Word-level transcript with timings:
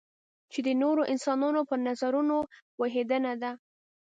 چې 0.51 0.59
د 0.67 0.69
نورو 0.81 1.01
انسانانو 1.13 1.61
پر 1.69 1.79
نظرونو 1.87 2.37
پوهېدنه 2.75 3.33
ده. 3.41 3.51